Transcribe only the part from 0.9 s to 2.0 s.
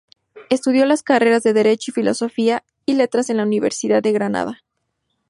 carreras de Derecho y